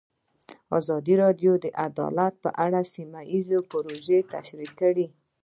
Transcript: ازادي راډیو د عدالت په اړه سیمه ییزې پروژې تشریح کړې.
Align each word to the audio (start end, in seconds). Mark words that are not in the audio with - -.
ازادي 0.77 1.13
راډیو 1.23 1.51
د 1.63 1.65
عدالت 1.85 2.33
په 2.43 2.49
اړه 2.65 2.79
سیمه 2.93 3.21
ییزې 3.31 3.59
پروژې 3.71 4.19
تشریح 4.33 4.71
کړې. 4.79 5.05